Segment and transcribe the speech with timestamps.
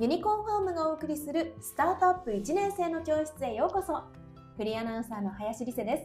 [0.00, 4.02] ユニコーンファームがお送りするスタートアップ1年生の教室へようこそ。
[4.56, 6.04] フリーアナウンサーの林理瀬です。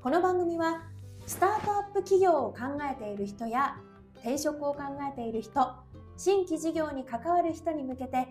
[0.00, 0.84] この番組は
[1.26, 2.58] スタートアップ企業を考
[2.88, 3.76] えている人や
[4.20, 5.68] 転職を考えている人
[6.16, 8.28] 新規事業に関わる人に向けて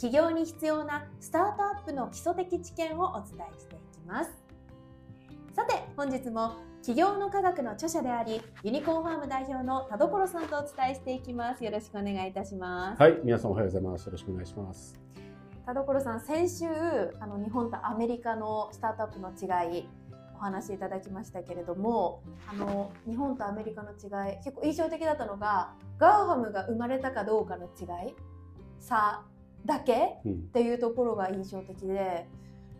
[0.00, 4.30] 企業に必要なスタートアップの基礎的知見をお伝えしていきます。
[5.54, 6.54] さて本日も
[6.86, 11.64] 企業の科学の著者でありユニコーンファーム代表の田所さんとお伝えしていきます。
[11.64, 13.02] よろしくお願いいたします。
[13.02, 14.06] はい皆さんおはようございます。
[14.06, 14.94] よろしくお願いします。
[15.66, 16.64] 田所さん先週
[17.18, 19.88] あの日本とアメリカのスタートアップの違い
[20.36, 28.14] お話しいただきましたけれどもあの日本とアメリカの違い結構印象的だったのが GAFAM が生まれたかどうかの違い
[28.78, 29.24] 差
[29.64, 30.18] だけ？
[30.24, 32.28] っていうところが印象的で、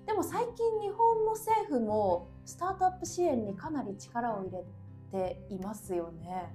[0.06, 4.64] でも最近日本の政府もスタートアップ支援にかなり力を入れ
[5.10, 6.54] ていますよね。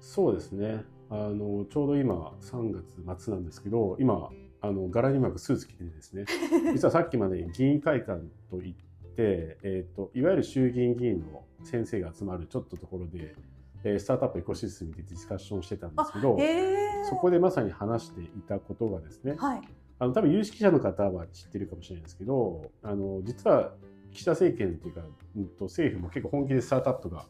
[0.00, 0.84] そうですね。
[1.10, 2.70] あのちょうど今3
[3.04, 6.24] 月末なんですけど今あの柄に巻くスーツ着てですね。
[6.72, 8.74] 実はさっきまで議員会館といっ
[9.16, 13.34] て、えーと、いわゆる衆議院議員の先生が集まるちょっとところで、
[13.82, 16.38] えー、スタートアップエコシステムでディスカッションしてたんですけど
[17.08, 19.62] そこでまさに話していたことがですね、はい、
[19.98, 23.72] あの多分有識者の方は知ってるかもしれないですけどあの実は
[24.12, 25.02] 岸田政権っていうか、
[25.36, 27.26] うん、と政府も結構本気でスタートアップが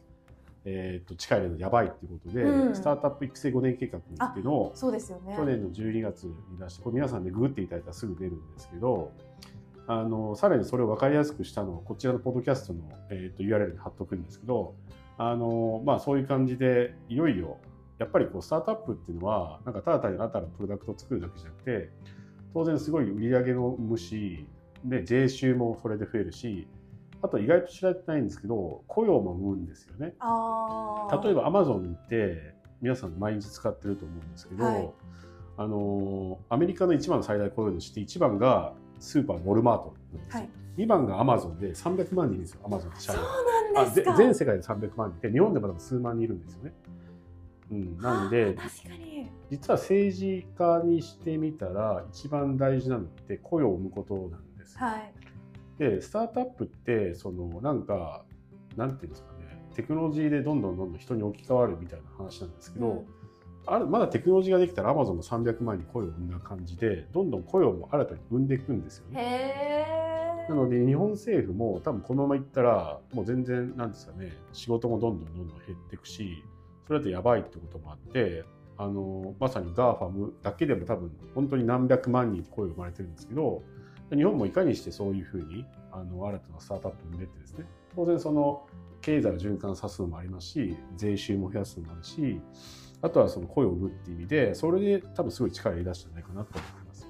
[0.65, 9.11] えー、と近いのやばいっていうことで、うん、スタートアップ育成5年計画っていうのをそうですよ、ね、去年の12月に出してこれ皆さんでググっていただいたらすぐ出るんですけど
[9.87, 14.75] あのさらにそれを分かりやすくしたのをこちらのポッドキャストの、えー、と URL に貼っとくんですけど
[15.17, 17.57] あの、まあ、そういう感じでいよいよ
[17.97, 21.89] やっぱりこうスタートアップっていうのはなんかただ単に新たなプロダクトを作るだけじゃなくて
[22.53, 24.45] 当然すごい売り上げの無視
[24.83, 26.67] で税収もそれで増えるし
[27.21, 30.13] あと意外と知られてないんですけど雇用も生むんですよね。
[31.23, 34.89] 例えばアマゾンって皆さん毎日使ってると思うんですけど、はい、
[35.57, 43.19] あのアメリカの一番の最大雇用主って1番がスーパーウォルマートなんですよ、はい、2番がアマゾンで300万人ですよアマゾンって社員。
[44.17, 45.17] 全世界で300万人。
[45.17, 46.73] いて日本でも数万人いるんですよね。
[47.71, 48.55] うん、なんで
[49.49, 54.85] 実は政治家にしてみたら一番大事なのって雇用を生むことなんですよ。
[54.85, 55.13] はい
[55.79, 58.25] でスタートアップってそのなんか
[58.75, 63.05] なんていうんですかねテクノロジーでどんどんどんどん人に置き換わるみたいな話なんですけど、うん、
[63.65, 69.79] あるまだテクノロジーができたらアマゾンも300万に雇用を生んだ感じでどんどん雇用も新たに生んでいくんですよね。
[70.49, 76.43] なので日本政府も多分このままいったらもう全然なんですかね仕事もどんどんどんどん減っていくし
[76.87, 78.43] それだとやばいってこともあって
[78.79, 83.61] あのまさに GAFAM だけでも多分本当に何百万人雇用生まれてるんですけど
[84.09, 88.65] 日本もいかにしてそういうふうにあの新たなスタートアップを生んでってですね当然その
[89.01, 92.39] 経済を循環さすのもありますし税収も増やすのもあるし
[93.01, 97.09] あとはその声を生むっていう意味でそれで多分すごい力を入れ出したんじゃないかなと思います。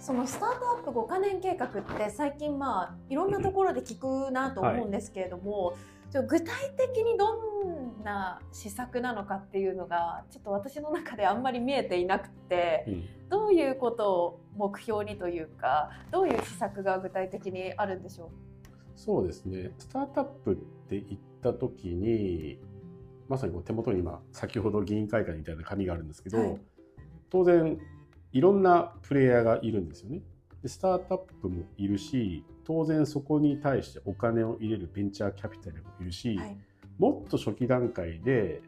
[0.00, 5.74] そのスタートアップ5か年計画って最近まあいろんなところで聞くなと思うんですけれども、
[6.14, 6.46] はい、具体
[6.78, 18.28] 的にどんな施策なのかっていうのがちょっと私の中であんまり見えていなくて、うん、どういうことを目標にというかどういう施策が具体的にあるんでしょう？
[18.94, 19.72] そうですね。
[19.78, 20.56] スタートアップっ
[20.88, 22.58] て言った時に
[23.28, 26.60] まさにこう手元に今先ほど議員会館みたいな紙があるんですけど、はい、
[27.30, 27.78] 当然
[28.32, 30.20] いろんなプレイヤーがいるんですよね。
[30.62, 36.56] でスタートアップもいるし当然そこに対してお金を入れるベンチャーキャピタルもいるし、はい、
[36.98, 38.62] もっと初期段階で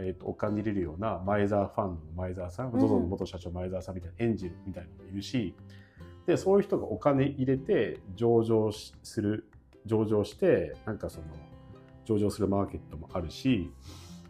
[0.00, 5.54] えーと、お金入れるような前澤ファンの前澤さん、ZOZO、の元社長前澤さんみたいなエンジェルみたいなのもいるし
[6.26, 9.50] でそういう人がお金入れて上場する
[9.86, 11.24] 上場してなんかその
[12.04, 13.70] 上場するマーケットもあるし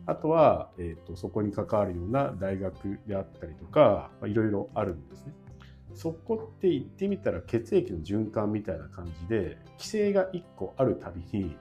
[0.07, 5.33] あとは、えーと、そこに関わるような大学であったりとかいろいろあるんですね。
[5.95, 11.57] そこって言ってみたら血液の循環みたいな感じで規制が1個あるたびに、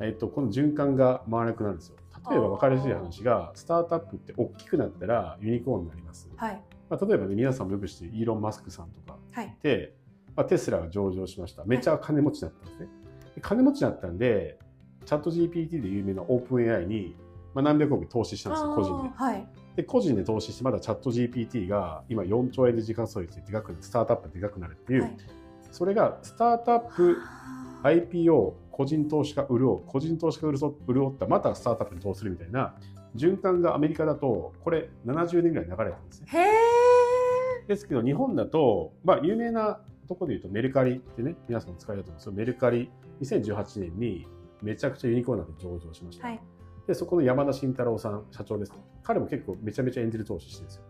[0.00, 1.96] えーとこの循環が回らなくなるんですよ。
[2.30, 6.62] 例えば分かりやすい話がスタートアップって大きくなったらユニコーンになります、はい。
[6.90, 9.18] まあ、例えばね皆さんもよく知ってるイーロン・マスクさんとか。
[9.42, 9.92] いて、はい、
[10.36, 11.64] まあ、テスラが上場しました。
[11.64, 12.92] めっちゃ金持ちだったんですね、は
[13.38, 14.58] い、金持ちだったんで
[15.04, 17.16] チャット GPT で有名なオープン AI に、
[17.54, 25.16] まあ、何百億投資したんですよ個人で,、はい、で個人で投資してまだチャット GPT が今4兆円で時間創率ででかくスタートアップででかくなるっていう、はい、
[25.70, 27.16] それがスタートアップ
[27.84, 30.68] IPO 個人投資家潤う個人投資家潤
[31.08, 32.76] ったまたスタートアップに投資するみたいな
[33.16, 36.28] 循環がアメリカだとこれ70年ぐらい流れたんですね。
[37.66, 42.88] ですけど日本だと、まあ、有名なところで言うとメルカリってね皆さん使いだと思うんですけどメルカリ
[43.20, 44.28] 2018年に
[44.62, 46.28] めちゃくちゃユニコーンなで上場しました。
[46.28, 46.40] はい、
[46.86, 48.72] でそこの山田慎太郎さん社長です
[49.02, 50.82] 彼も結構めちゃめちゃエンジェル投資してるんですよ。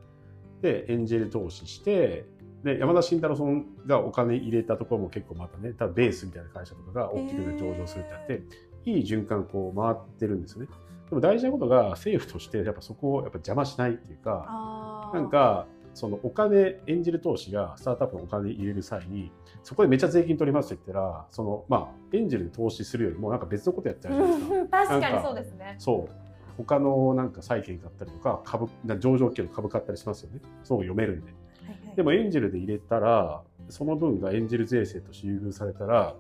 [0.61, 2.27] でエンジェル投資して
[2.65, 8.43] で山田慎太郎さんがお金入れたところも結構またね多分ベースみたいな会社とかが大きく上場するってあって、
[8.85, 10.69] いい循環こう回ってるんですよね。
[11.09, 19.33] でも大事なことが政府としてやっぱそこをやっぱ邪魔しないっていうかなんかそのお金エンジェル投資がスタートアップのお金入れる際に
[19.63, 24.55] そこでめっちゃ税金取りますって言ったらそのまあエンジェルに投資するよりもなんか別のことやっちゃうじゃないですか。
[24.55, 25.77] う ん確かにそうですね。
[25.79, 26.29] そう
[26.59, 28.69] 他のなんか債券買ったりとか株
[28.99, 30.41] 上場系の株買ったりしますよね。
[30.63, 31.33] そう読めるんで。
[31.69, 36.15] はいはいでもエンジェルで入れたらその分がエンジェル税制として優遇されたら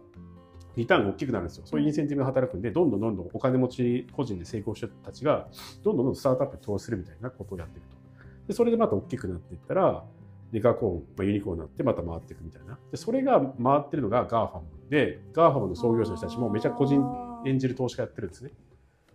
[0.78, 1.64] リターンが大きくなるんですよ。
[1.66, 5.48] そういうインセンティブが働くんで、どんどんどんどんお金持ち個人で成功した人たちが、
[5.82, 7.96] どんどんどんどんスタートアップに投資するみたいなことをやっていくと。
[8.46, 10.04] で、それでまた大きくなっていったら、
[10.52, 12.78] デカコーン、まあ、ユニコーンになってまた回っていくみたいな。
[12.92, 17.02] で、それが回ってるのが GAFAMで、 GAFAMの創業者の人たちもめちゃ個人
[17.44, 18.52] エンジェル投資家やってるんですね。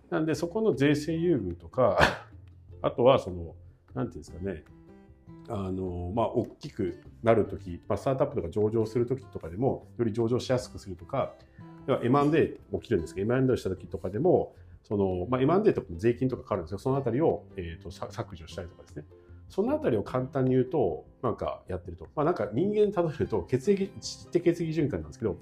[0.09, 1.97] なんで、そこの税制優遇とか、
[2.81, 3.55] あとはその、
[3.93, 4.63] なんていうんですかね、
[5.49, 11.33] あのまあ、大きくなるとき、まあ、スタートアップとか上場するときとかでも、より上場しやすくするとか、
[11.85, 19.03] 要は M&A 起きるんですけど、M&A したときとかでも、そのまあ、M&A とかも税金とかかかるんですよ、そのあたりを、えー、とさ削除したりとかですね。
[19.49, 22.07] そのあたりを簡単に言うと、なんかやってると。
[22.15, 25.37] まあ、なんか人間たどると、血液、知的血液循環なんですけど、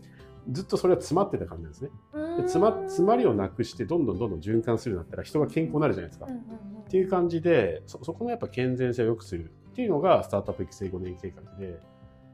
[0.50, 1.92] ずっとそれは詰まってた感じなんですね。
[2.38, 6.26] で詰ま詰まりをなくして、どんどんどんどん循環するようになったら、人が健康になるじゃないですか。
[6.26, 9.50] っていう感じでそそこのやっぱ健全性を良くする
[9.82, 11.80] っていうのがスタートアップ育成5年計画で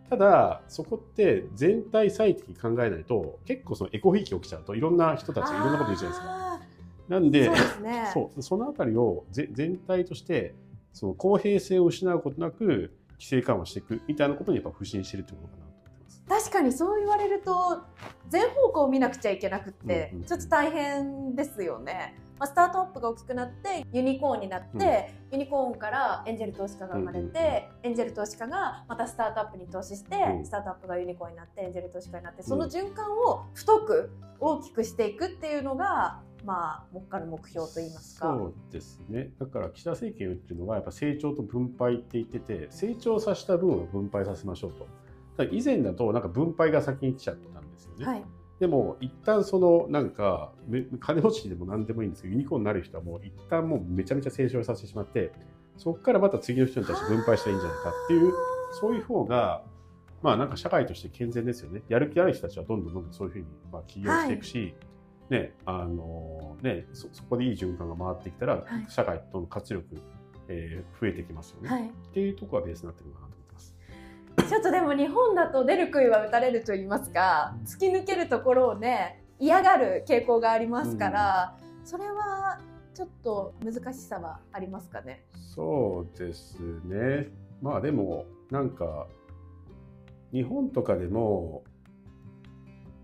[0.09, 6.27] ただそこって全体最適に考えないと結構そのエコひいき起きちゃうといろんな人たちがいろんなこと言うじゃないですか。
[6.27, 6.59] あ
[7.07, 8.11] なんでーそうですね。
[8.13, 10.55] そうそのあたりをぜ全体として
[10.91, 16.47] その公平性を失うことなく規制緩和していくみたいなことにやっぱ不信してるってことかなと思ってます。
[16.49, 17.81] 確かにそう言われると
[18.27, 22.19] 全方向を見なくちゃいけなくって、うんうんちょっと大変ですよね。
[22.39, 30.45] まあ、スタートアップが大きくなってユニコーンになって、ユニコーンからエンジェル投資家が生まれて、うんうんエンジェル投資家がまたスタートアップに投資して、うん。
[30.45, 38.27] スタートアップがユニコーンになってエンジェル投資家になってその循環を太く大きくしていくっていうのがまあ目下の目標といいますか。
[38.27, 39.31] そうですね。
[39.39, 44.87] だから岸田政権っていうのはやっぱ成長と分配って言ってて成長させた分を分配させましょうと。
[45.51, 48.23] 以前だとなんか分配が先に来ちゃったんですよね、はい、
[48.59, 55.31] でも一旦そのなんかめ金持ちでも何でもいいんですけどユニコーンになる人はもう一旦もうめちゃめちゃ成長させてしまって
[55.77, 58.33] そこからまた次の人に対して分配したらいいんじゃないかっていう
[58.79, 59.63] そういう方が
[60.23, 61.83] まあなんか社会として健全ですよね。
[61.87, 64.73] やる気ある人たちはどんどんどんどんそういうふうにまあ起業していくし、
[65.29, 68.85] ねあのねそそこでいい循環が回ってきたら、はい。
[68.89, 69.85] 社会との活力、
[70.47, 71.87] えー増えてきますよね、はい。
[71.87, 73.26] っていうところがベースになってるのかな。
[74.47, 82.59] ちょっとでも日本だと出る杭は打たれると言いますか突き抜けるところをね嫌がる傾向がありますから、それは
[82.95, 85.25] ちょっと難しさはありますかね？
[85.53, 87.27] そうですね。
[87.61, 89.07] まあでも、なんか、
[90.33, 91.63] 日本とかでも、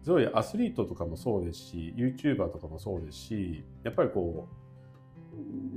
[0.04, 4.48] すごいアスリートとかもそうですし、YouTuber とかもそうですし、やっぱりこ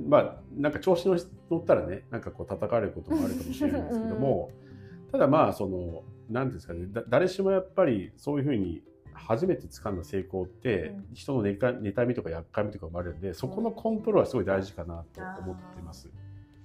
[0.05, 1.15] う、まあ、なんか調子乗
[1.59, 4.49] ったらね、なんかこう叩かれることもあるかもしれないんですけども、
[5.11, 8.81] ただまあ、その、なんていうんですかね、だ誰しもやっぱりそういうふうに
[9.13, 11.05] 初めて掴んだ成功って、うん。
[11.13, 16.09] 人の妬か妬みとかやっかみとかもあるんで、そこのコントロールはすごい大事かなと思ってます。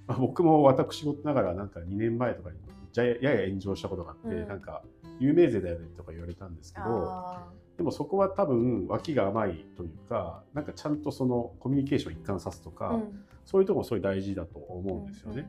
[0.06, 2.56] まあ、僕も私事ながらなんか2年前とかに
[2.94, 4.49] やや炎上したことがあって、うん。
[4.49, 4.82] なんか
[5.18, 13.25] 有名税だよねとか言われたんですけどあでもそこは多分脇が甘いというかなんかちゃんとそのコミュニケーションを一貫さすとか、ーうん。
[13.44, 15.49] そういうところもすごい大事だと思うんですよね。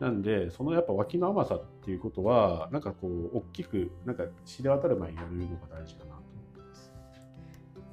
[0.00, 6.92] なんでそのやっぱ脇の甘さっていうことはなんかこう大きくなんか知れ渡る前にやるのが大事かなと思ってます。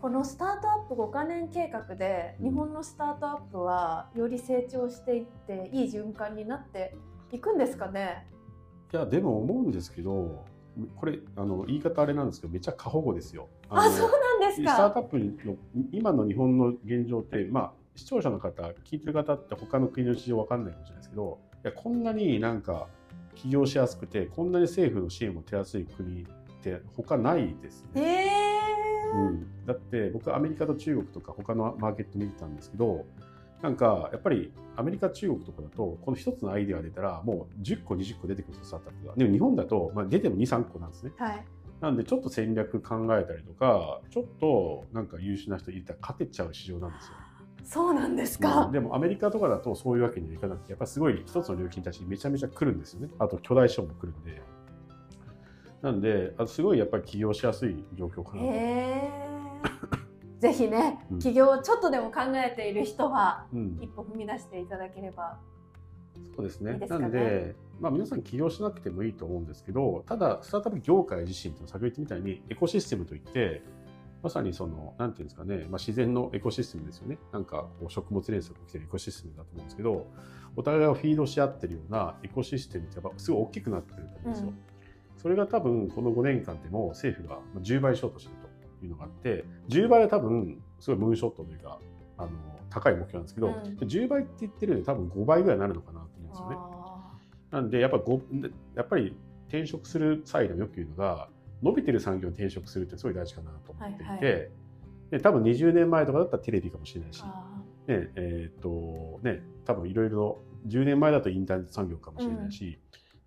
[0.02, 6.96] このスタートアップ5カ年計画で日本のスタートアップはより成長していっていい循環になって
[7.34, 8.26] いくんですかね？
[8.94, 10.46] いやでも思うんですけど
[10.96, 13.50] これあの言い方あれなんですけどめっちゃ過保護ですよ。
[13.70, 15.00] あのそうなんですスタートか。
[15.02, 15.58] アップの
[15.92, 22.88] 今の日本の現状って、まあ、視聴者の方聞いてる方って他の国の事情わかんないかもしれないですけどいやこんなになんか
[23.36, 26.26] 起業しやすくてこんなに政府の支援も手厚い国っ
[26.62, 28.28] て他ないですへね。
[28.34, 28.48] え
[29.16, 33.06] うん、だって僕アメリカと中国とか他のマーケット見てたんですけど
[33.62, 39.16] なんかやっぱりアメリカ中国とかだとこの一つのアイデアが出たらもう10個20個出てくるんですよスタートアップが。
[39.16, 41.12] でも日本だと、まあ、出ても23個なんですね。
[41.18, 41.46] はい。
[41.82, 47.14] なんでちょっと戦略考えたりとかちょっとなんか優秀な人入れたら勝てちゃう市場なんですよ。
[47.70, 48.72] そうなんですうかん。
[48.72, 53.10] でもアメリカとかだとそういうわけにはいかなくてやっぱすごい一つの領域に対してめちゃめちゃ来るんですよね。
[53.20, 54.42] あと巨大資本も来るんで。
[55.82, 58.42] なんであすごいやっぱり起業しやすい状況かな。
[60.40, 65.40] ぜひねうん起業をちょっとでも考えている人はうん一歩踏み出していただければ
[66.36, 66.74] そうですね。
[66.74, 73.64] いいですかねなんで、まあ、皆さん起業しなくてもいいと思うんですけど、ただ、スタートアップ業界自身というのは先ほど言ったみたいに、エコシステムといって、
[74.24, 77.18] まさにその、なんていうんですかね、まあ、自然のエコシステムですよね。
[77.32, 80.08] なんか、こう食物連鎖が起きてるエコシステムだと思うんですけど、
[80.56, 84.48] お互いがフィードし合ってるようなエコシステムってやっぱすごい大きくなってると思うんですよ。
[84.50, 84.78] うん
[85.18, 88.36] それが多分この5年間でも政府がまあ10倍しようとしてる
[88.80, 91.80] というのがあって10倍は多分すごいムーンショットというか
[92.18, 92.30] あの
[92.70, 96.56] 高い目標なんですけど、うん10倍って言ってるので多分5倍ぐらいになるのかなと思うんですよね。
[96.60, 97.18] あ
[97.52, 98.22] なんでやっぱご
[98.76, 99.16] やっぱり
[99.48, 101.30] 転職する際でもよく言うのが
[101.62, 104.48] 伸びてる産業に転職するってすごい大事かなと思っていて、はいは
[105.10, 107.30] で多分20年前とかだったらテレビかもしれないしね
[107.88, 112.78] えーっとね、多分いろいろ10年前だとインターネット産業かもしれないし、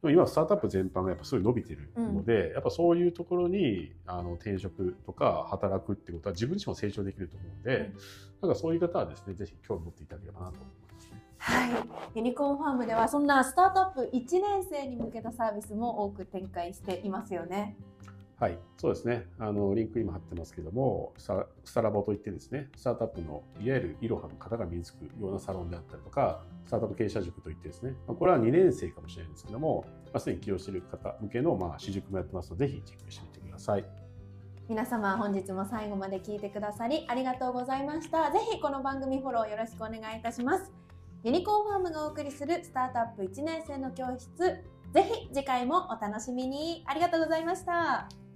[0.02, 7.92] でも今スタートアップ全般がやっぱすごい伸びてるので、やっぱそういうところにあの転職とか働くってことは自分自身も成長できると思うので、
[8.42, 11.10] なんかそういう方はですねぜひ興味持っていただければなと思います。
[11.10, 11.22] ね。
[11.38, 11.70] はい、
[12.16, 17.76] ユニコーンファームではそんなスタートアップ1年生に向けたサービスも多く展開していますよね。
[18.40, 19.26] はい、そうですね。
[19.38, 33.85] あのリンク今貼ってますけども、スタラボといってですね、スタートアップのいわゆるイロハの方が身につくようなサロンであったりとか、スタートアップ経営者塾といってですね、まこれは2年生かもしれないんですけども、まあ、に起業している方向けのまあ私塾もやってますので、ぜひチェックしてみてください。
[34.70, 38.30] 皆様本日も最後まで聞いてくださりありがとうございました。
[38.30, 40.73] ぜひこの番組フォローよろしくお願いいたします。
[41.25, 46.82] ユニコーンファームがお送りするスタートアップ1年生の教室、ぜひ次回もお楽しみに。
[46.87, 48.29] ありがとうございました。